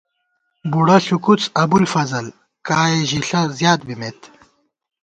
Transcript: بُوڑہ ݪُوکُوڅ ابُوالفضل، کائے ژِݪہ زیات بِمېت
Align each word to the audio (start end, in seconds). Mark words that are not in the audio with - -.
بُوڑہ 0.71 0.97
ݪُوکُوڅ 1.05 1.41
ابُوالفضل، 1.61 2.27
کائے 2.67 2.97
ژِݪہ 3.09 3.41
زیات 3.57 3.79
بِمېت 3.87 4.19